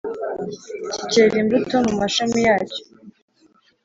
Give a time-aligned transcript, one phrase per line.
[0.93, 2.81] kikera imbuto mu mashami yacyo,